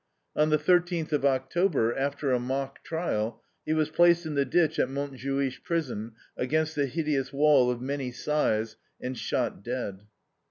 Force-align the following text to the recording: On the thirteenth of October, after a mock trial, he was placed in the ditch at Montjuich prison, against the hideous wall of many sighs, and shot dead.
On 0.35 0.49
the 0.49 0.57
thirteenth 0.57 1.13
of 1.13 1.23
October, 1.25 1.95
after 1.95 2.31
a 2.31 2.39
mock 2.39 2.83
trial, 2.83 3.43
he 3.67 3.73
was 3.73 3.91
placed 3.91 4.25
in 4.25 4.33
the 4.33 4.45
ditch 4.45 4.79
at 4.79 4.89
Montjuich 4.89 5.61
prison, 5.63 6.13
against 6.35 6.73
the 6.75 6.87
hideous 6.87 7.31
wall 7.31 7.69
of 7.69 7.81
many 7.83 8.11
sighs, 8.11 8.77
and 8.99 9.15
shot 9.15 9.61
dead. 9.63 10.07